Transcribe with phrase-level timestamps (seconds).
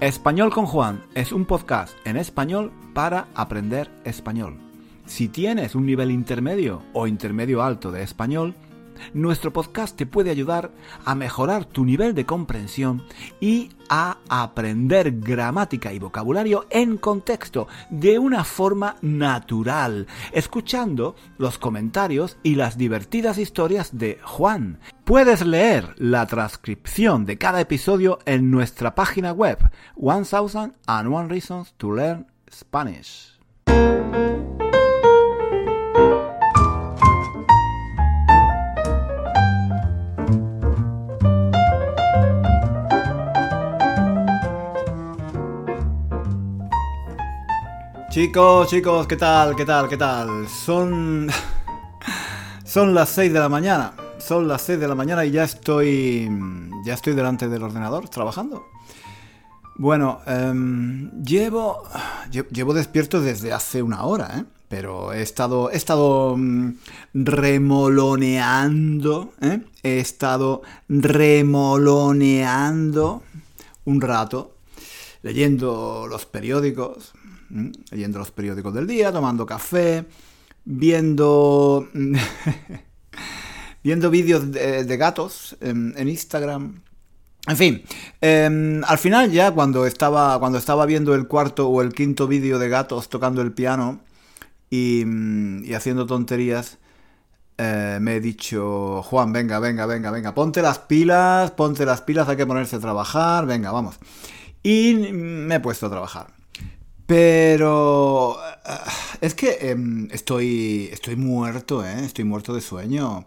[0.00, 4.56] Español con Juan es un podcast en español para aprender español.
[5.06, 8.54] Si tienes un nivel intermedio o intermedio alto de español,
[9.14, 10.70] nuestro podcast te puede ayudar
[11.04, 13.02] a mejorar tu nivel de comprensión
[13.40, 22.36] y a aprender gramática y vocabulario en contexto de una forma natural, escuchando los comentarios
[22.42, 24.78] y las divertidas historias de Juan.
[25.04, 29.58] Puedes leer la transcripción de cada episodio en nuestra página web
[29.96, 33.38] 1001 Reasons to Learn Spanish.
[48.18, 49.54] Chicos, chicos, ¿qué tal?
[49.54, 49.88] ¿Qué tal?
[49.88, 50.48] ¿Qué tal?
[50.48, 51.28] Son.
[52.64, 53.92] Son las 6 de la mañana.
[54.18, 56.28] Son las 6 de la mañana y ya estoy.
[56.84, 58.66] Ya estoy delante del ordenador trabajando.
[59.76, 61.84] Bueno, em, llevo.
[62.50, 64.42] Llevo despierto desde hace una hora, ¿eh?
[64.68, 65.70] Pero he estado.
[65.70, 66.34] He estado.
[66.36, 66.72] Mm,
[67.14, 69.60] remoloneando, ¿eh?
[69.84, 73.22] He estado remoloneando
[73.84, 74.56] un rato.
[75.22, 77.12] Leyendo los periódicos,
[77.90, 80.04] leyendo los periódicos del día, tomando café,
[80.64, 81.88] viendo
[83.82, 86.82] viendo vídeos de, gatos en, Instagram.
[87.46, 87.82] En fin,
[88.20, 92.58] em, al final ya cuando estaba, cuando estaba viendo el cuarto o el quinto vídeo
[92.58, 94.00] de gatos tocando el piano
[94.68, 96.78] y, haciendo tonterías,
[97.56, 102.28] eh, me he dicho, Juan, venga, venga, venga, venga, ponte las pilas, ponte las pilas,
[102.28, 103.98] hay que ponerse a trabajar, venga, vamos.
[104.62, 106.37] Y me he puesto a trabajar.
[107.08, 108.90] Pero eh,
[109.22, 112.04] es que em, estoy, estoy muerto, ¿eh?
[112.04, 113.26] Estoy muerto de sueño.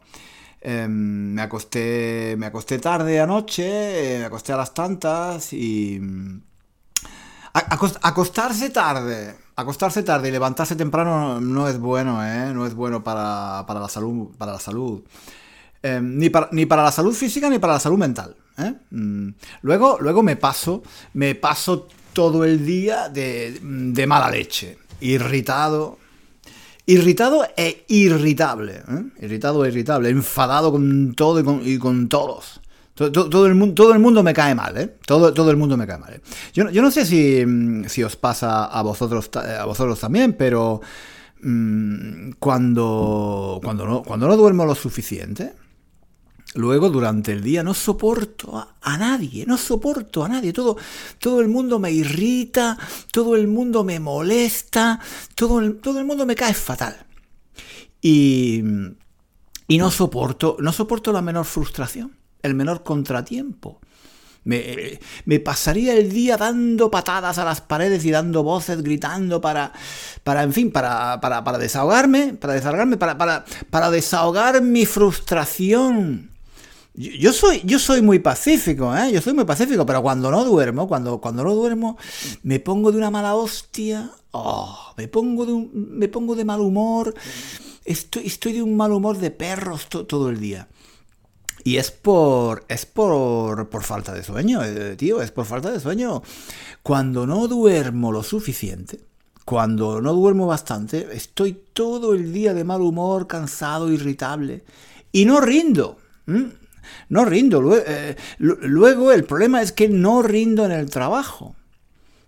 [0.62, 5.98] Em, me, acosté, me acosté tarde anoche, me acosté a las tantas y...
[6.00, 6.42] Mm,
[7.54, 12.54] acostarse tarde, acostarse tarde y levantarse temprano no es bueno, ¿eh?
[12.54, 14.30] No es bueno para, la salud.
[14.38, 15.02] Para la salud.
[15.82, 18.36] Em, ni, para, ni para la salud física ni para la salud mental.
[18.60, 18.76] ¿eh?
[18.92, 19.30] Mm,
[19.64, 20.84] luego, luego me paso,
[21.14, 24.78] me paso todo el día de, mala leche.
[25.00, 25.98] Irritado.
[26.86, 28.84] Irritado e irritable.
[28.88, 29.04] ¿eh?
[29.22, 30.10] Irritado e irritable.
[30.10, 32.62] Enfadado con todo y con, todos.
[32.96, 34.96] Todo, el mundo, todo el mundo me cae mal, ¿eh?
[35.06, 36.14] Todo, todo el mundo me cae mal.
[36.14, 36.22] ¿eh?
[36.54, 40.82] Yo, no sé si, os pasa a vosotros, a vosotros también, pero
[41.42, 45.54] mm, cuando, cuando, no, cuando no duermo lo suficiente,
[46.54, 50.52] Luego, durante el día, no soporto a, nadie, no soporto a nadie.
[50.52, 50.76] Todo,
[51.18, 52.78] todo el mundo me irrita,
[53.12, 55.00] todo el mundo me molesta,
[55.34, 57.06] todo el, todo el mundo me cae fatal.
[58.02, 58.62] Y,
[59.68, 63.80] y no soporto, no soporto la menor frustración, el menor contratiempo.
[64.44, 69.72] Me, me, pasaría el día dando patadas a las paredes y dando voces, gritando para,
[70.24, 76.31] para en fin, para, para, para desahogarme, para desahogarme, para, para, para desahogar mi frustración.
[76.94, 79.12] Yo soy, yo soy muy pacífico, ¿eh?
[79.14, 81.98] Yo soy muy pacífico, pero cuando no duermo, cuando, cuando no duermo,
[82.44, 87.14] me pongo de una mala hostia, oh, me, pongo de me pongo de mal humor,
[87.86, 90.68] estoy, estoy de un mal humor de perros todo el día.
[91.64, 95.80] Y es por, es por, por falta de sueño, eh, tío, es por falta de
[95.80, 96.22] sueño.
[96.84, 99.00] Cuando no duermo lo suficiente,
[99.46, 104.64] cuando no duermo bastante, estoy todo el día de mal humor, cansado, irritable,
[105.12, 105.98] y no rindo.
[107.10, 107.76] No rindo.
[107.76, 111.56] Eh, luego, el problema es que no rindo en el trabajo.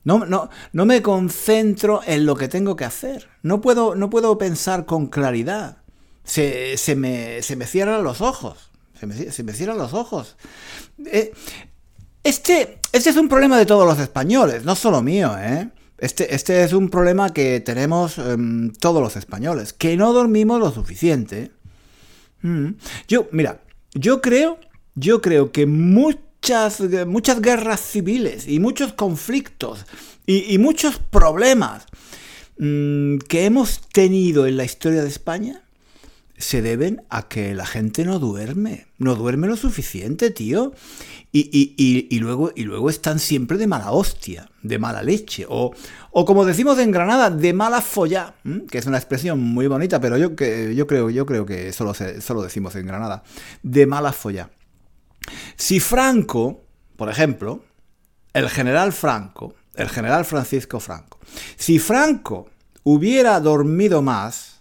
[0.04, 3.30] No, no, no, me concentro en lo que tengo que hacer.
[3.42, 5.78] No puedo, no puedo pensar con claridad.
[6.24, 8.72] Se, me, cierran los ojos.
[9.00, 10.36] Se me, cierran los ojos.
[11.06, 11.32] Eh,
[12.24, 15.70] este, este es un problema de todos los españoles, no solo mío, ¿eh?
[15.98, 20.72] Este, este es un problema que tenemos em, todos los españoles, que no dormimos lo
[20.72, 21.52] suficiente.
[22.42, 22.72] Mm.
[23.08, 23.62] Yo, mira,
[23.94, 24.60] yo creo,
[24.96, 29.86] yo creo que muchas, muchas guerras civiles y muchos conflictos
[30.26, 31.86] y, muchos problemas
[32.58, 35.62] mm, que hemos tenido en la historia de España
[36.44, 40.74] se deben a que la gente no duerme, no duerme lo suficiente, tío.
[41.32, 45.74] Y, luego, y luego están siempre de mala hostia, de mala leche, o,
[46.12, 48.36] o como decimos en Granada, de mala folla,
[48.70, 51.96] que es una expresión muy bonita, pero yo, que, yo, creo, yo creo que solo,
[51.96, 53.24] solo decimos en Granada,
[53.64, 54.52] de mala folla.
[55.56, 56.66] Si Franco,
[56.98, 57.64] por ejemplo,
[58.34, 61.20] el general Franco, el general Francisco Franco,
[61.56, 62.52] si Franco
[62.84, 64.53] hubiera dormido más,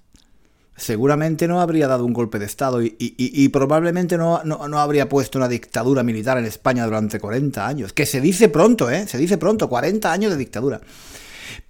[0.76, 4.40] seguramente no habría dado un golpe de Estado y, probablemente no,
[4.78, 7.92] habría puesto una dictadura militar en España durante 40 años.
[7.92, 9.06] Que se dice pronto, ¿eh?
[9.06, 10.80] Se dice pronto, 40 años de dictadura.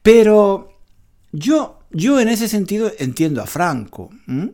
[0.03, 0.79] Pero
[1.33, 4.11] yo, yo en ese sentido entiendo a Franco.
[4.27, 4.49] Mm.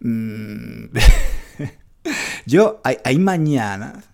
[2.46, 4.04] yo, hay, hay mañanas,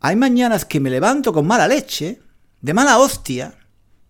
[0.00, 2.20] hay mañanas que me levanto con mala leche,
[2.60, 3.54] de mala hostia,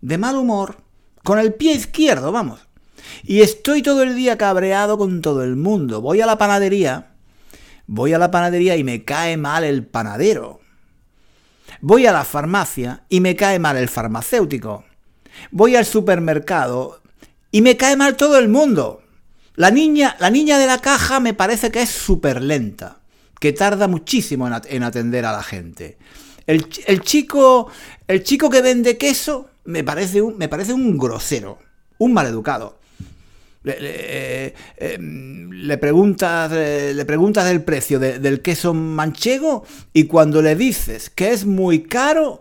[0.00, 0.76] de mal humor,
[1.24, 2.69] con el pie izquierdo, vamos.
[3.22, 6.00] Y estoy todo el día cabreado con todo el mundo.
[6.00, 7.12] Voy a la panadería,
[7.86, 10.60] voy a la panadería y me cae mal el panadero.
[11.80, 14.84] Voy a la farmacia y me cae mal el farmacéutico.
[15.50, 17.00] Voy al supermercado
[17.50, 19.02] y me cae mal todo el mundo.
[19.56, 23.00] La niña, la niña de la caja me parece que es súper lenta,
[23.38, 25.98] que tarda muchísimo en, atender a la gente.
[26.46, 26.68] El,
[27.02, 27.70] chico,
[28.08, 31.58] el chico que vende queso me parece un, me parece un grosero,
[31.98, 32.79] un maleducado.
[33.62, 41.10] Le, le, em, preguntas, le, preguntas el precio del queso manchego y cuando le dices
[41.10, 42.40] que es muy caro,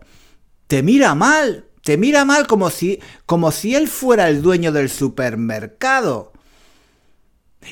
[0.67, 4.89] te mira mal, te mira mal como si, como si él fuera el dueño del
[4.89, 6.31] supermercado.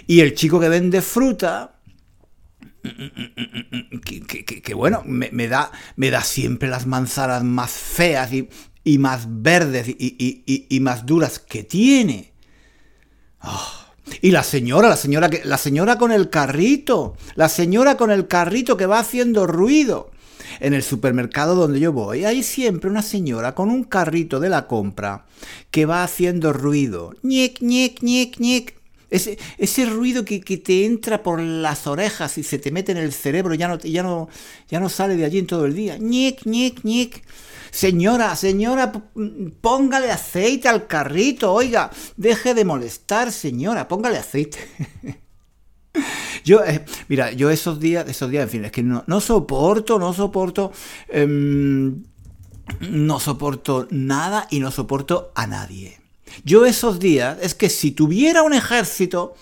[0.05, 1.79] Y el chico que vende fruta,
[4.63, 10.79] que, bueno, me, da, me da siempre las manzanas más feas y, más verdes y,
[10.81, 12.33] más duras que tiene.
[14.21, 18.27] Y la señora, la señora, que, la señora con el carrito, la señora con el
[18.27, 20.11] carrito que va haciendo ruido.
[20.59, 24.65] En el supermercado donde yo voy hay siempre una señora con un carrito de la
[24.65, 25.25] compra
[25.71, 27.13] que va haciendo ruido.
[27.21, 28.73] ñic, ñic, ñic, ñic.
[29.09, 33.13] Ese, ese ruido que, te entra por las orejas y se te mete en el
[33.13, 34.27] cerebro, ya no, ya no,
[34.69, 35.97] ya no sale de allí en todo el día.
[35.97, 37.23] ñic, ñic, ñic.
[37.71, 38.91] Señora, señora,
[39.61, 44.59] póngale aceite al carrito, oiga, deje de molestar, señora, póngale aceite.
[46.43, 49.99] Yo, eh, mira, yo esos días, esos días, en fin, es que no, no soporto,
[49.99, 50.71] no soporto,
[51.09, 52.03] em,
[52.79, 55.99] no soporto nada y no soporto a nadie.
[56.45, 59.35] Yo esos días, es que si tuviera un ejército,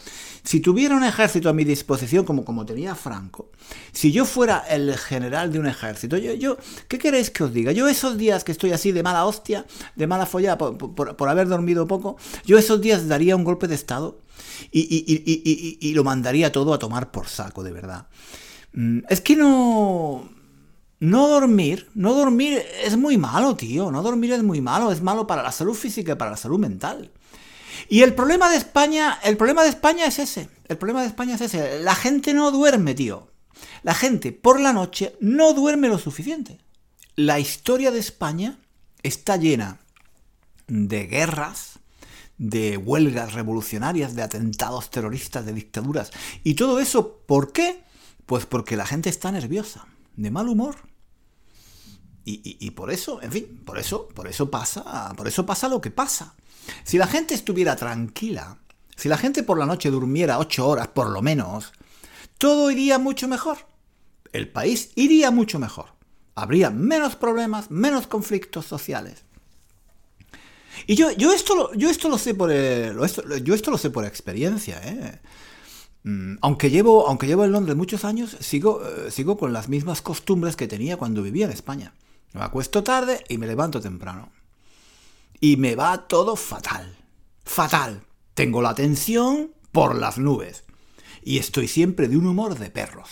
[0.46, 3.50] si tuviera un ejército a mi disposición, como, como tenía Franco,
[3.92, 6.58] si yo fuera el general de un ejército, yo, yo,
[6.88, 7.72] ¿qué queréis que os diga?
[7.72, 9.66] Yo esos días que estoy así de mala hostia,
[9.96, 14.20] de mala follada por, haber dormido poco, yo esos días daría un golpe de Estado
[14.72, 15.04] y,
[15.82, 18.08] y, lo mandaría todo a tomar por saco, de verdad.
[18.74, 20.30] Mm, es que no...
[20.98, 23.92] No dormir, no dormir es muy malo, tío.
[23.92, 26.58] No dormir es muy malo, es malo para la salud física y para la salud
[26.58, 27.12] mental.
[27.88, 30.50] Y el problema de España, el problema de España es ese.
[30.68, 31.80] El problema de España es ese.
[31.82, 33.32] La gente no duerme, tío.
[33.84, 36.60] La gente por la noche no duerme lo suficiente.
[37.16, 38.60] La historia de España
[39.04, 39.80] está llena
[40.68, 41.80] de guerras,
[42.38, 46.12] de huelgas revolucionarias, de atentados terroristas, de dictaduras.
[46.44, 47.84] Y todo eso, ¿por qué?
[48.26, 49.86] Pues porque la gente está nerviosa,
[50.16, 50.78] de mal humor.
[52.28, 55.92] Y, por eso, en fin, por eso, por eso pasa, por eso pasa lo que
[55.92, 56.34] pasa.
[56.84, 58.58] Si la gente estuviera tranquila,
[58.96, 61.72] si la gente por la noche durmiera ocho horas por lo menos,
[62.40, 63.58] todo iría mucho mejor.
[64.34, 65.90] El país iría mucho mejor.
[66.34, 69.24] Habría menos problemas, menos conflictos sociales.
[70.88, 74.04] Y yo, yo, esto, lo, yo esto lo sé por yo esto lo sé por
[74.04, 75.20] experiencia, ¿eh?
[76.04, 80.02] mm, Aunque llevo, aunque llevo en Londres muchos años, sigo, eh, sigo con las mismas
[80.02, 81.94] costumbres que tenía cuando vivía en España.
[82.34, 84.36] Me acuesto tarde y me levanto temprano
[85.40, 86.96] y me va todo fatal.
[87.44, 88.02] Fatal.
[88.34, 90.64] Tengo la tensión por las nubes.
[91.24, 93.10] Y estoy siempre de un humor de perros.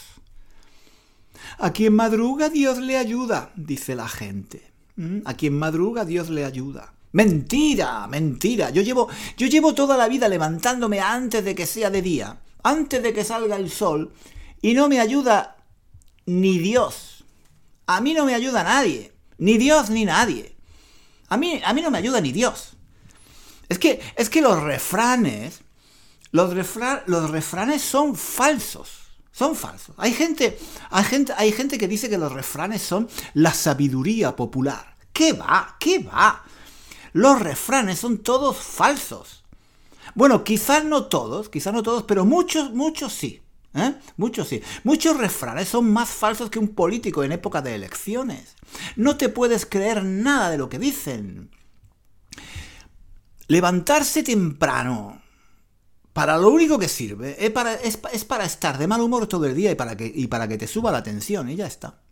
[1.59, 4.71] A quien madruga Dios le ayuda, dice la gente.
[4.95, 5.19] ¿Mm?
[5.25, 6.93] A quien madruga Dios le ayuda.
[7.11, 8.71] Mentira, mentira.
[8.71, 13.03] Yo llevo, yo llevo toda la vida levantándome antes de que sea de día, antes
[13.03, 14.11] de que salga el sol,
[14.61, 15.57] y no me ayuda
[16.25, 17.12] ni Dios.
[17.85, 19.13] A mí no me ayuda nadie.
[19.37, 20.55] Ni Dios ni nadie.
[21.29, 22.77] A mí, a mí no me ayuda ni Dios.
[23.69, 25.61] Es que, es que los refranes,
[26.31, 26.53] los,
[27.07, 29.03] los refranes son falsos.
[29.31, 29.95] Son falsos.
[29.97, 30.59] Hay gente,
[30.91, 34.95] hay, gente, hay gente que dice que los refranes son la sabiduría popular.
[35.11, 35.75] ¿Qué va?
[35.79, 36.43] ¿Qué va?
[37.13, 39.43] Los refranes son todos falsos.
[40.15, 43.42] Bueno, quizás no todos, quizás no todos, pero muchos, muchos sí.
[43.75, 43.95] ¿Eh?
[44.17, 44.61] Muchos sí.
[44.83, 48.55] Muchos refranes son más falsos que un político en época de elecciones.
[48.95, 51.49] No te puedes creer nada de lo que dicen.
[53.47, 55.21] Levantarse temprano.
[56.13, 59.55] Para lo único que sirve es para, es, para estar de mal humor todo el
[59.55, 62.03] día y para, que, y para que te suba la tensión y ya está.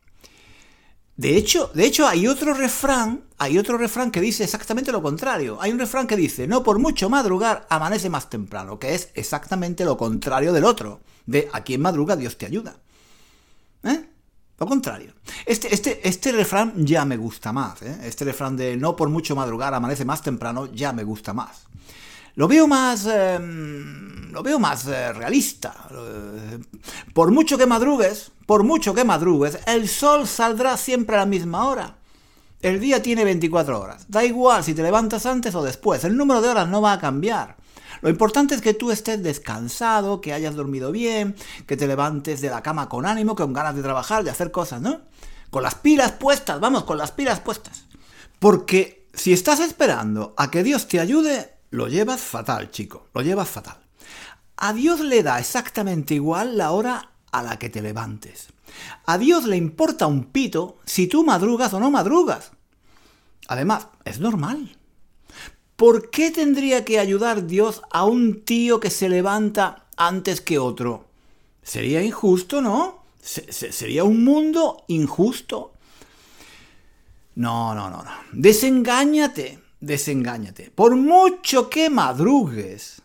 [1.18, 5.60] De hecho, de hecho, hay otro refrán, hay otro refrán que dice exactamente lo contrario.
[5.62, 9.86] Hay un refrán que dice, no por mucho madrugar, amanece más temprano, que es exactamente
[9.86, 12.76] lo contrario del otro, de a quien madruga Dios te ayuda.
[13.84, 14.06] ¿Eh?
[14.60, 15.14] Lo contrario.
[15.46, 17.82] Este, este, este refrán ya me gusta más.
[17.82, 18.02] ¿eh?
[18.04, 21.66] Este refrán de no por mucho madrugar, amanece más temprano, ya me gusta más.
[22.36, 23.06] Lo veo más.
[23.06, 25.74] Em, lo veo más eh, realista.
[27.14, 31.68] Por mucho que madrugues, por mucho que madrugues, el sol saldrá siempre a la misma
[31.68, 31.98] hora.
[32.62, 34.06] El día tiene 24 horas.
[34.08, 36.04] Da igual si te levantas antes o después.
[36.04, 37.58] El número de horas no va a cambiar.
[38.02, 41.36] Lo importante es que tú estés descansado, que hayas dormido bien,
[41.68, 44.82] que te levantes de la cama con ánimo, con ganas de trabajar, de hacer cosas,
[44.82, 45.02] ¿no?
[45.50, 47.86] Con las pilas puestas, vamos, con las pilas puestas.
[48.40, 53.50] Porque si estás esperando a que Dios te ayude, lo llevas fatal, chico, lo llevas
[53.50, 53.78] fatal.
[54.58, 58.48] A Dios le da exactamente igual la hora a la que te levantes.
[59.06, 62.52] A Dios le importa un pito si tú madrugas o no madrugas.
[63.48, 64.78] Además, es normal.
[65.82, 71.08] ¿Por qué tendría que ayudar Dios a un tío que se levanta antes que otro?
[71.64, 73.04] Sería injusto, ¿no?
[73.20, 75.74] sería un mundo injusto.
[77.34, 78.12] No, no, no, no.
[78.32, 80.70] Desengáñate, desengáñate.
[80.70, 83.02] Por mucho que madrugues,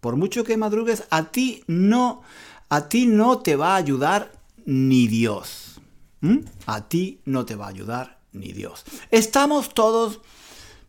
[0.00, 2.22] por mucho que madrugues, a ti no,
[2.68, 4.32] a ti no te va a ayudar
[4.64, 5.80] ni Dios.
[6.20, 6.38] ¿Mm?
[6.66, 8.84] A ti no te va a ayudar ni Dios.
[9.12, 10.20] Estamos todos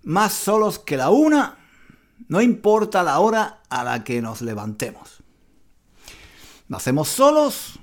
[0.05, 1.57] más solos que la una,
[2.27, 5.23] no importa la hora a la que nos levantemos.
[6.67, 7.79] Nacemos solos,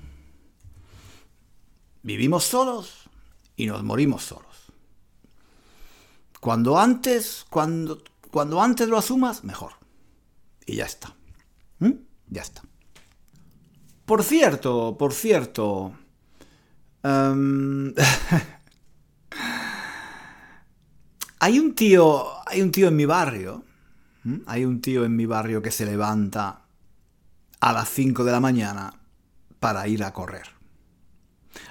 [2.01, 3.09] vivimos solos
[3.55, 4.71] y nos morimos solos.
[6.39, 9.73] Cuando antes, cuando, cuando antes lo asumas, mejor.
[10.65, 11.15] Y ya está.
[11.79, 11.91] ¿Mm?
[12.27, 12.63] Ya está.
[14.05, 15.93] Por cierto, por cierto.
[17.03, 17.93] Em,
[21.43, 23.65] Hay un tío, hay un tío en mi barrio,
[24.45, 26.61] hay un tío en mi barrio que se levanta
[27.59, 28.93] a las 5 de la mañana
[29.59, 30.47] para ir a correr.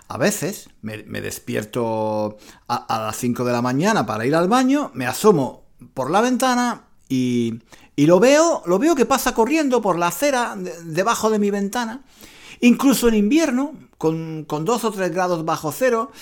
[0.08, 2.36] A veces me, despierto
[2.68, 5.64] a, las 5 de la mañana para ir al baño, me asomo
[5.94, 7.62] por la ventana y,
[7.96, 12.04] y lo veo, lo veo que pasa corriendo por la acera debajo de mi ventana.
[12.60, 16.12] Incluso en invierno, con, con 2 o 3 grados bajo cero,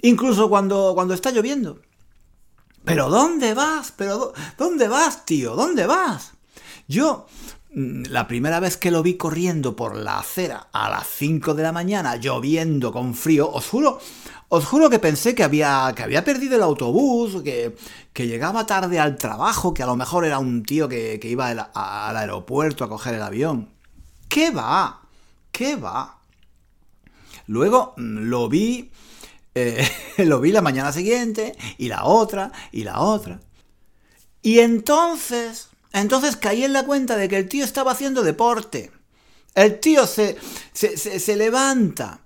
[0.00, 1.82] incluso cuando, cuando está lloviendo.
[2.84, 3.92] ¿Pero dónde vas?
[3.96, 5.56] ¿Pero dónde vas, tío?
[5.56, 6.32] ¿Dónde vas?
[6.86, 7.26] Yo,
[7.74, 11.62] mm, la primera vez que lo vi corriendo por la acera a las 5 de
[11.62, 13.98] la mañana, lloviendo con frío, os juro,
[14.48, 17.74] os juro que pensé que había, que había perdido el autobús, que,
[18.12, 21.48] que llegaba tarde al trabajo, que a lo mejor era un tío que, que iba
[21.48, 23.70] al aeropuerto a coger el avión.
[24.28, 25.00] ¿Qué va?
[25.50, 26.18] ¿Qué va?
[27.46, 28.90] Luego mm, lo vi
[29.54, 33.40] eh, lo vi la mañana siguiente, y la otra, y la otra.
[34.42, 38.92] Y entonces, entonces caí en la cuenta de que el tío estaba haciendo deporte.
[39.54, 40.36] El tío se,
[40.72, 42.20] se, se, levanta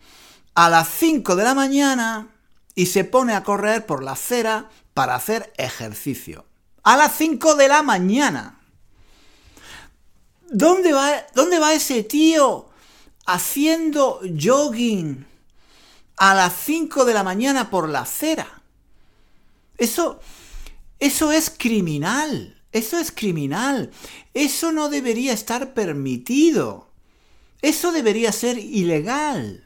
[0.55, 2.29] a las 5 de la mañana
[2.75, 6.47] y se pone a correr por la acera para hacer ejercicio.
[6.83, 8.59] A las 5 de la mañana.
[10.51, 12.71] ¿Dónde va, ¿Dónde va ese tío
[13.27, 15.27] haciendo jogging?
[16.19, 18.63] A las 5 de la mañana por la acera.
[19.77, 20.21] Eso,
[20.99, 22.61] eso es criminal.
[22.73, 23.91] Eso es criminal.
[24.35, 26.89] Eso no debería estar permitido.
[27.63, 29.65] Eso debería ser ilegal.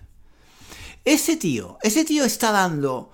[1.05, 3.11] Ese tío, ese tío está dando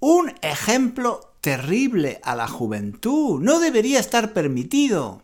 [0.00, 3.40] un ejemplo terrible a la juventud.
[3.40, 5.22] No debería estar permitido.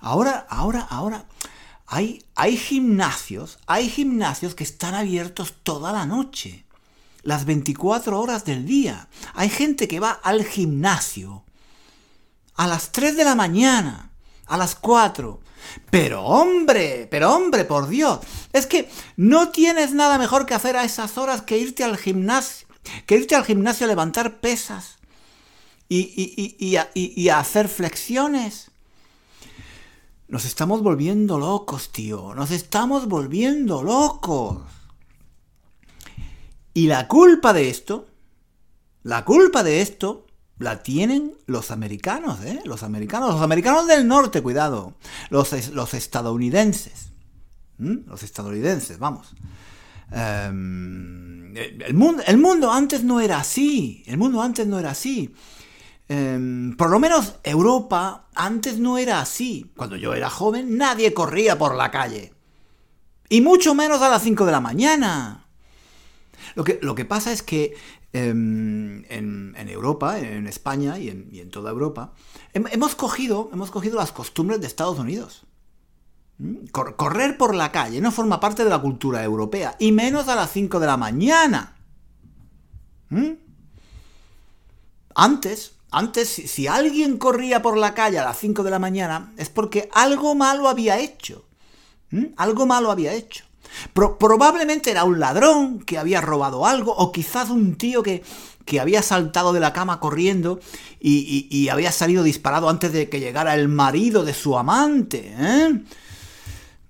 [0.00, 1.24] Ahora, ahora, ahora,
[1.90, 6.66] hay, gimnasios, hay gimnasios que están abiertos toda la noche,
[7.22, 9.08] las 24 horas del día.
[9.34, 11.44] Hay gente que va al gimnasio
[12.56, 14.10] a las 3 de la mañana,
[14.46, 15.40] a las 4.
[15.90, 18.20] Pero hombre, pero hombre, por Dios,
[18.52, 22.68] es que no tienes nada mejor que hacer a esas horas que irte al gimnasio,
[23.06, 24.98] que irte al gimnasio a levantar pesas
[25.88, 26.54] y,
[26.94, 28.70] y a hacer flexiones.
[30.28, 32.34] Nos estamos volviendo locos, tío.
[32.34, 34.58] Nos estamos volviendo locos.
[36.74, 38.06] Y la culpa de esto,
[39.02, 40.26] la culpa de esto,
[40.58, 42.60] la tienen los americanos, ¿eh?
[42.64, 44.94] Los americanos, los americanos del norte, cuidado.
[45.30, 47.12] Los, los estadounidenses.
[47.78, 49.34] Los estadounidenses, vamos.
[50.12, 54.02] Em, el, mundo, el mundo antes no era así.
[54.06, 55.32] El mundo antes no era así.
[56.08, 59.70] Em, por lo menos Europa antes no era así.
[59.76, 62.32] Cuando yo era joven nadie corría por la calle.
[63.28, 65.46] Y mucho menos a las 5 de la mañana.
[66.54, 67.76] Lo que, lo que pasa es que
[68.14, 72.14] em, en, Europa, en España y en, toda Europa,
[72.54, 75.44] hemos, cogido, hemos cogido las costumbres de Estados Unidos.
[76.38, 76.68] ¿Mm?
[76.70, 80.52] correr por la calle no forma parte de la cultura europea, y menos a las
[80.52, 81.76] 5 de la mañana.
[83.10, 83.32] ¿Mm?
[85.16, 89.48] Antes, antes, si alguien corría por la calle a las 5 de la mañana, es
[89.48, 91.44] porque algo malo había hecho.
[92.10, 92.26] ¿Mm?
[92.36, 93.44] Algo malo había hecho.
[93.94, 98.22] probablemente era un ladrón que había robado algo, o quizás un tío que,
[98.68, 100.60] que había saltado de la cama corriendo
[101.00, 105.34] y, había salido disparado antes de que llegara el marido de su amante.
[105.38, 105.82] ¿eh?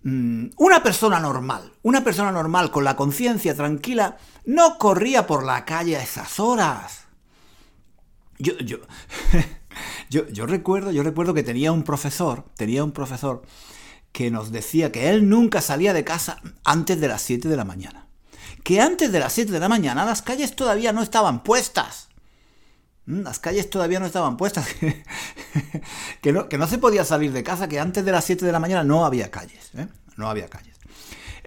[0.02, 5.64] Mm, una persona normal, una persona normal con la conciencia tranquila, no corría por la
[5.64, 6.97] calle a esas horas.
[8.38, 8.78] Yo, yo,
[10.10, 13.42] yo, yo, recuerdo, yo recuerdo que tenía un profesor, tenía un profesor
[14.12, 17.64] que nos decía que él nunca salía de casa antes de las 7 de la
[17.64, 18.06] mañana.
[18.64, 22.08] Que antes de las 7 de la mañana las calles todavía no estaban puestas.
[23.06, 24.66] Mm, las calles todavía no estaban puestas.
[26.22, 28.52] que, no, que no se podía salir de casa, que antes de las 7 de
[28.52, 29.70] la mañana no había calles.
[29.76, 29.88] ¿eh?
[30.16, 30.77] No había calles.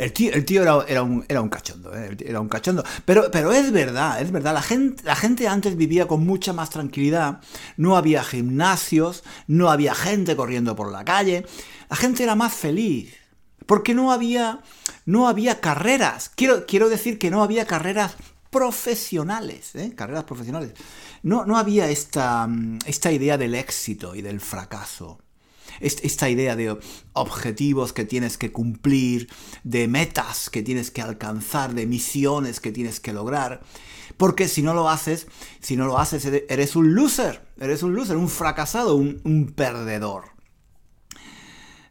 [0.01, 2.17] El tío, el tío era, un, cachondo, ¿eh?
[2.25, 2.83] era un cachondo.
[3.05, 4.51] Pero, pero es verdad, es verdad.
[4.55, 7.41] La gente, la gente antes vivía con mucha más tranquilidad.
[7.77, 11.45] No había gimnasios, no había gente corriendo por la calle.
[11.87, 13.13] La gente era más feliz.
[13.67, 14.61] Porque no había,
[15.05, 16.31] no había carreras.
[16.33, 18.15] Quiero, quiero decir que no había carreras
[18.49, 19.93] profesionales, ¿eh?
[19.95, 20.73] carreras profesionales.
[21.21, 22.49] No, no había esta,
[22.87, 25.19] esta idea del éxito y del fracaso
[25.81, 26.77] esta idea de
[27.13, 29.29] objetivos que tienes que cumplir,
[29.63, 33.61] de metas que tienes que alcanzar, de misiones que tienes que lograr.
[34.17, 35.27] Porque si no lo haces,
[35.59, 40.25] si no lo haces, eres un loser, eres un loser, un fracasado, un, perdedor.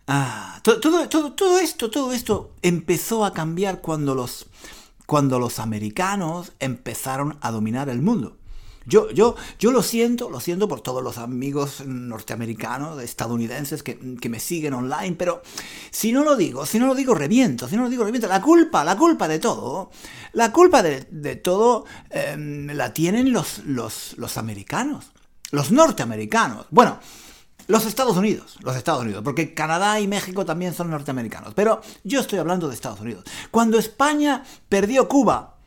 [0.06, 4.46] Ah, todo, todo, todo, esto, todo esto empezó a cambiar cuando los,
[5.06, 8.39] cuando los americanos empezaron a dominar el mundo.
[8.86, 14.40] Yo, yo, yo lo siento, lo siento por todos los amigos norteamericanos, estadounidenses que, me
[14.40, 15.42] siguen online, pero
[15.90, 18.26] si no lo digo, si no lo digo, reviento, si no lo digo, reviento.
[18.26, 19.90] La culpa, la culpa de todo,
[20.32, 25.12] la culpa de, todo em, la tienen los, los, los americanos,
[25.50, 26.66] los norteamericanos.
[26.70, 26.98] Bueno,
[27.66, 32.20] los Estados Unidos, los Estados Unidos, porque Canadá y México también son norteamericanos, pero yo
[32.20, 33.24] estoy hablando de Estados Unidos.
[33.50, 35.59] Cuando España perdió Cuba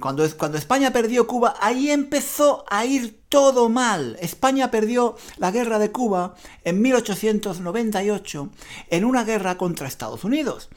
[0.00, 4.18] cuando, cuando, España perdió Cuba, ahí empezó a ir todo mal.
[4.20, 8.50] España perdió la guerra de Cuba en 1898
[8.90, 10.68] en una guerra contra Estados Unidos.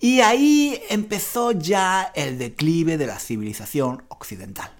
[0.00, 4.72] Y ahí empezó ya el declive de la civilización occidental.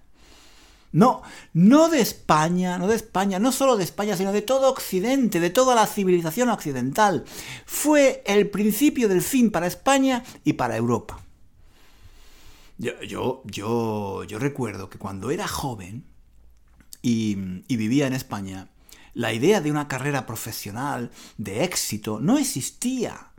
[0.92, 5.38] No, no de España, no de España, no solo de España, sino de todo Occidente,
[5.38, 7.24] de toda la civilización occidental.
[7.66, 11.19] Fue el principio del fin para España y para Europa.
[12.80, 16.06] Yo, yo, yo, recuerdo que cuando era joven
[17.02, 17.34] y,
[17.68, 18.68] vivía en España,
[19.12, 23.32] la idea de una carrera profesional de éxito no existía.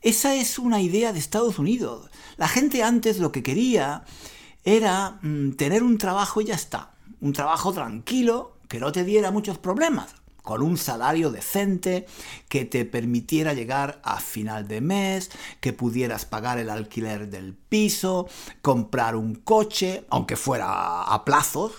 [0.00, 2.08] Esa es una idea de Estados Unidos.
[2.36, 4.04] La gente antes lo que quería
[4.62, 6.94] era mm, tener un trabajo y ya está.
[7.20, 12.06] Un trabajo tranquilo que no te diera muchos problemas con un salario decente
[12.48, 18.28] que te permitiera llegar a final de mes, que pudieras pagar el alquiler del piso,
[18.60, 21.72] comprar un coche, aunque fuera a plazos,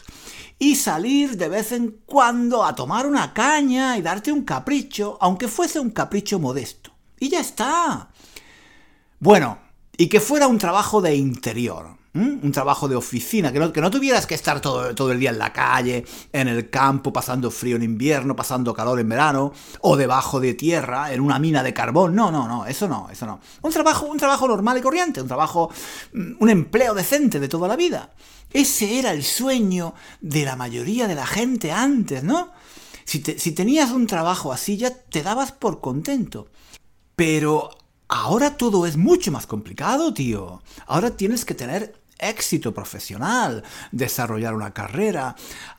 [0.57, 5.47] y salir de vez en cuando a tomar una caña y darte un capricho, aunque
[5.47, 6.91] fuese un capricho modesto.
[7.19, 8.09] Y ya está.
[9.19, 9.59] Bueno,
[9.97, 13.89] y que fuera un trabajo de interior, un trabajo de oficina, que no, que no
[13.89, 17.75] tuvieras que estar todo, todo, el día en la calle, en el campo, pasando frío
[17.75, 22.13] en invierno, pasando calor en verano, o debajo de tierra, en una mina de carbón.
[22.13, 23.39] No, no, no, eso no, eso no.
[23.63, 25.71] Un trabajo, un trabajo normal y corriente, un trabajo,
[26.13, 28.11] mm, un empleo decente de toda la vida.
[28.51, 32.51] Ese era el sueño de la mayoría de la gente antes, ¿no?
[33.05, 36.47] Si, si tenías un trabajo así ya te dabas por contento.
[37.15, 37.71] Pero
[38.07, 40.61] ahora todo es mucho más complicado, tío.
[40.85, 45.35] Ahora tienes que tener éxito profesional, desarrollar una carrera,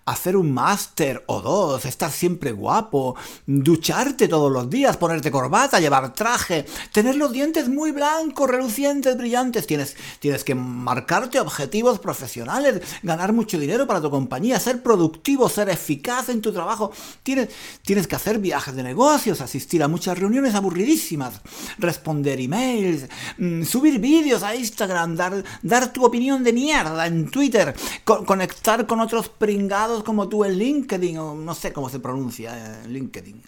[0.07, 6.13] hacer un máster o dos, estar siempre guapo, ducharte todos los días, ponerte corbata, llevar
[6.13, 13.33] traje, tener los dientes muy blancos, relucientes, brillantes, tienes, tienes que marcarte objetivos profesionales, ganar
[13.33, 17.49] mucho dinero para tu compañía, ser productivo, ser eficaz en tu trabajo, tienes,
[17.83, 21.41] tienes que hacer viajes de negocios, asistir a muchas reuniones aburridísimas,
[21.79, 27.75] responder emails, mm, subir vídeos a Instagram, dar, dar tu opinión de mierda en Twitter,
[28.05, 32.93] conectar con otros pringados como tú en LinkedIn, o no sé cómo se pronuncia en
[32.93, 33.43] LinkedIn.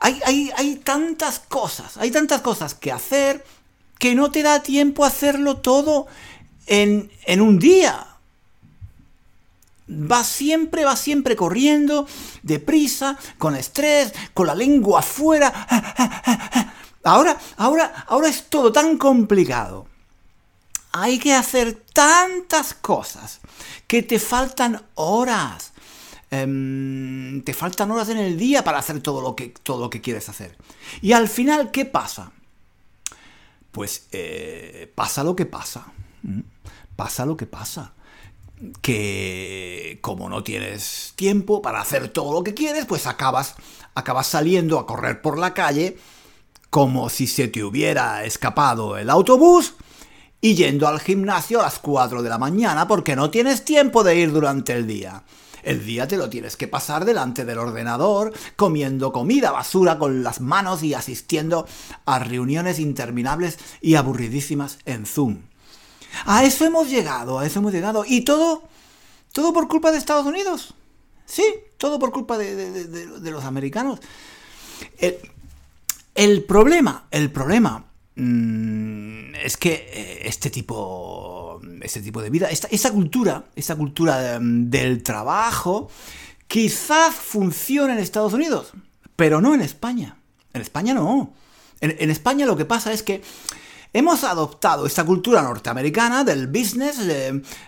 [0.00, 3.44] Hay, hay, hay tantas cosas, hay tantas cosas que hacer
[3.98, 6.06] que no te da tiempo a hacerlo todo
[6.66, 8.08] en, en un día.
[9.88, 12.06] Va siempre, va siempre corriendo,
[12.42, 15.52] deprisa, con estrés, con la lengua afuera.
[17.04, 19.86] Ahora, ahora, ahora es todo tan complicado.
[20.96, 23.40] Hay que hacer tantas cosas
[23.88, 25.72] que te faltan horas.
[26.30, 30.00] Em, te faltan horas en el día para hacer todo lo que, todo lo que
[30.00, 30.56] quieres hacer.
[31.02, 32.30] Y al final, ¿qué pasa?
[33.72, 35.84] Pues eh, pasa lo que pasa.
[36.94, 37.92] Pasa lo que pasa.
[38.80, 43.56] Que como no tienes tiempo para hacer todo lo que quieres, pues acabas,
[43.96, 45.98] acabas saliendo a correr por la calle
[46.70, 49.74] como si se te hubiera escapado el autobús
[50.44, 54.16] y yendo al gimnasio a las 4 de la mañana porque no tienes tiempo de
[54.16, 55.22] ir durante el día.
[55.62, 60.42] El día te lo tienes que pasar delante del ordenador, comiendo comida basura con las
[60.42, 61.66] manos y asistiendo
[62.04, 65.38] a reuniones interminables y aburridísimas en Zoom.
[66.26, 68.04] A eso hemos llegado, a eso hemos llegado.
[68.06, 68.64] Y todo,
[69.32, 70.74] todo por culpa de Estados Unidos.
[71.24, 71.46] Sí,
[71.78, 73.98] todo por culpa de, los americanos.
[76.14, 82.90] El, problema, el problema mm, es que eh, este tipo, este tipo de vida, esta,
[82.90, 85.88] cultura, esa cultura mm, del trabajo,
[86.46, 88.72] quizás funcione en Estados Unidos,
[89.16, 90.16] pero no en España.
[90.52, 91.34] En España no.
[91.80, 93.22] en España lo que pasa es que
[93.94, 96.98] hemos adoptado esta cultura norteamericana del business,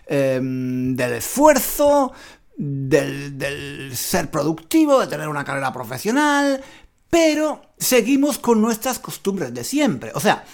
[0.06, 2.12] em, del esfuerzo,
[2.56, 6.60] del, ser productivo, de tener una carrera profesional,
[7.10, 10.12] pero seguimos con nuestras costumbres de siempre.
[10.14, 10.44] O sea,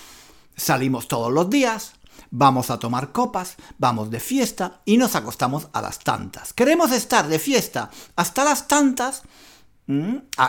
[0.57, 1.95] salimos todos los días,
[2.31, 6.53] vamos a tomar copas, vamos de fiesta y nos acostamos a las tantas.
[6.53, 9.23] Queremos estar de fiesta hasta las tantas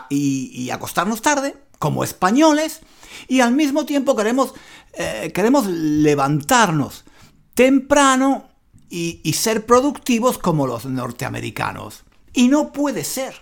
[0.10, 2.82] y acostarnos tarde, como españoles,
[3.28, 4.54] y al mismo tiempo queremos,
[4.94, 7.04] eh, queremos levantarnos
[7.54, 8.50] temprano
[8.90, 12.04] y ser productivos como los norteamericanos.
[12.32, 13.34] Y no puede ser.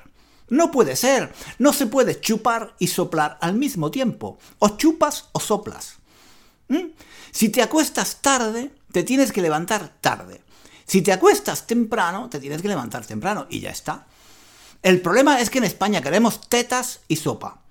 [0.52, 1.34] No puede ser.
[1.60, 4.38] No se puede chupar y soplar al mismo tiempo.
[4.60, 5.96] O chupas o soplas.
[6.68, 6.88] ¿Mm?
[7.32, 10.42] Si te acuestas tarde, te tienes que levantar tarde.
[10.86, 13.48] Si te acuestas temprano, te tienes que levantar temprano.
[13.50, 14.08] Y ya está.
[14.82, 17.62] El problema es que en España queremos tetas y sopa.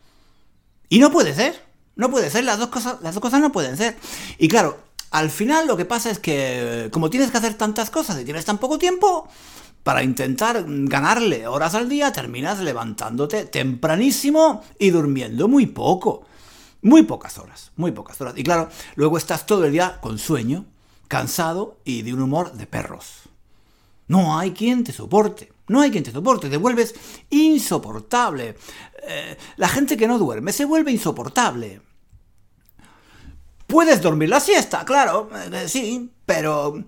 [0.89, 1.63] Y no puede ser.
[1.97, 3.99] No puede ser, las dos cosas, las dos cosas no pueden ser.
[4.39, 8.19] Y claro, al final lo que pasa es que como tienes que hacer tantas cosas
[8.19, 9.29] y tienes tan poco tiempo,
[9.83, 16.27] para intentar ganarle horas al día, terminas levantándote tempranísimo y durmiendo muy poco.
[16.83, 18.35] Muy pocas horas, muy pocas horas.
[18.37, 20.65] Y claro, luego estás todo el día con sueño,
[21.09, 23.23] cansado y de un humor de perros.
[24.09, 25.53] No hay quien te soporte.
[25.69, 26.95] No hay quien te soporte, te vuelves
[27.31, 28.57] insoportable.
[29.07, 31.81] Eh, la gente que no duerme se vuelve insoportable.
[33.69, 36.83] Puedes dormir la siesta, claro, eh, sí, pero...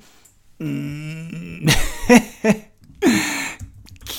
[0.59, 1.67] Mm,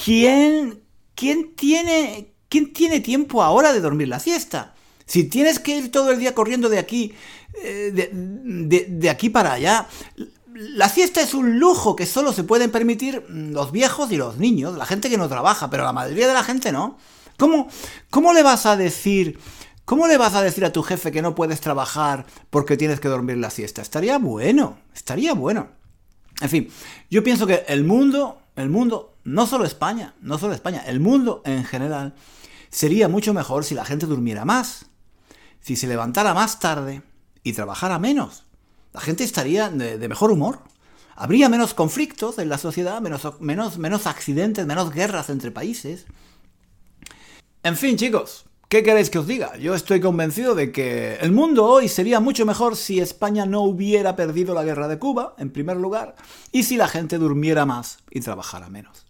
[0.03, 0.81] ¿Quién,
[1.15, 2.29] ¿Quién tiene...
[2.49, 4.75] ¿Quién tiene tiempo ahora de dormir la siesta?
[5.07, 7.11] Si tienes que ir todo el día corriendo de aquí,
[7.63, 9.87] eh, de, aquí para allá,
[10.53, 14.77] la siesta es un lujo que solo se pueden permitir los viejos y los niños,
[14.77, 16.99] la gente que no trabaja, pero la mayoría de la gente no.
[17.39, 17.67] ¿Cómo,
[18.11, 19.39] cómo le vas a decir
[19.85, 23.09] ¿Cómo le vas a decir a tu jefe que no puedes trabajar porque tienes que
[23.09, 23.81] dormir la siesta?
[23.81, 25.67] Estaría bueno, estaría bueno.
[26.39, 26.69] En fin,
[27.09, 31.41] yo pienso que el mundo, el mundo, no solo España, no solo España, el mundo
[31.45, 32.13] en general,
[32.69, 34.87] sería mucho mejor si la gente durmiera más,
[35.59, 37.01] si se levantara más tarde
[37.43, 38.43] y trabajara menos.
[38.93, 40.59] La gente estaría de, mejor humor.
[41.15, 46.05] Habría menos conflictos en la sociedad, menos, menos, menos accidentes, menos guerras entre países.
[47.63, 49.55] En fin, chicos, ¿Qué queréis que os diga?
[49.57, 54.15] Yo estoy convencido de que el mundo hoy sería mucho mejor si España no hubiera
[54.15, 56.15] perdido la guerra de Cuba, en primer lugar,
[56.51, 59.05] y si la gente durmiera más y trabajara menos.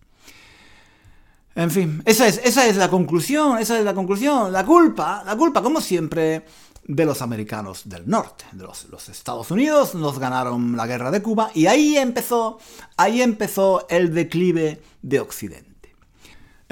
[1.55, 4.51] En fin, esa es, esa es la conclusión, esa es la conclusión.
[4.51, 6.43] La culpa, la culpa, como siempre,
[6.83, 8.43] de los americanos del norte.
[8.51, 12.59] De los, los, Estados Unidos nos ganaron la guerra de Cuba y ahí empezó,
[12.97, 15.72] ahí empezó el declive de Occidente.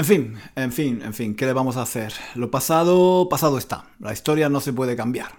[0.01, 2.11] En fin, en fin, en fin, ¿qué le vamos a hacer?
[2.33, 3.85] Lo pasado, pasado está.
[3.99, 5.31] La historia no se puede cambiar.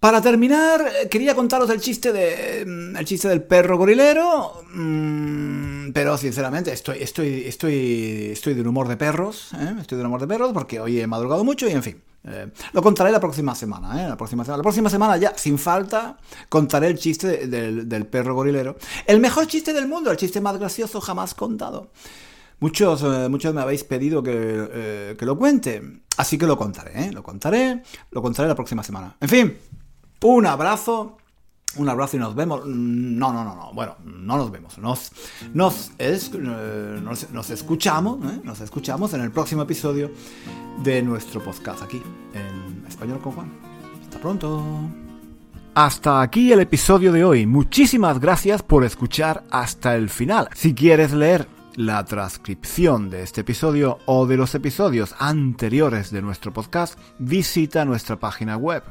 [0.00, 2.66] Para terminar, quería contaros el chiste de.
[2.66, 4.64] Mm, chiste del perro gorilero.
[4.74, 9.52] Mm, pero sinceramente, estoy, estoy, estoy, estoy de un humor de perros.
[9.60, 9.76] ¿eh?
[9.80, 12.02] Estoy de un humor de perros porque hoy he madrugado mucho y en fin.
[12.24, 14.08] Eh, lo contaré la próxima semana, ¿eh?
[14.08, 14.56] La próxima semana.
[14.56, 18.76] La próxima semana ya, sin falta, contaré el chiste del, del perro gorilero.
[19.06, 21.90] El mejor chiste del mundo, el chiste más gracioso jamás contado.
[22.64, 27.12] Muchos, eh, muchos me habéis pedido eh, que, lo cuente, así que lo contaré, ¿eh?
[27.12, 29.14] lo contaré, lo contaré la próxima semana.
[29.20, 29.58] En fin,
[30.22, 31.18] un abrazo
[31.76, 32.64] Un abrazo y nos vemos.
[32.64, 33.70] No, no, no, no.
[33.74, 34.78] Bueno, no nos vemos.
[34.78, 35.12] Nos,
[35.52, 40.10] nos, es, nos, escuchamos, nos escuchamos en el próximo episodio
[40.82, 42.00] de nuestro podcast aquí
[42.32, 43.52] en Español con Juan.
[44.04, 44.64] Hasta pronto.
[45.74, 47.44] Hasta aquí el episodio de hoy.
[47.44, 50.48] Muchísimas gracias por escuchar hasta el final.
[50.54, 51.46] Si quieres leer
[51.76, 58.18] la transcripción de este episodio o de los episodios anteriores de nuestro podcast, visita nuestra
[58.18, 58.82] página web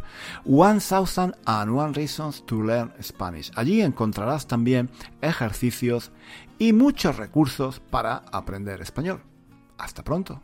[0.45, 3.51] 1000 and One Reasons to Learn Spanish.
[3.55, 4.89] Allí encontrarás también
[5.21, 6.11] ejercicios
[6.59, 9.21] y muchos recursos para aprender español.
[9.77, 10.41] Hasta pronto.